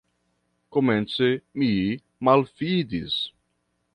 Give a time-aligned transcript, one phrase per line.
[0.77, 1.27] Komence
[1.59, 1.69] mi
[2.29, 3.19] malfidis.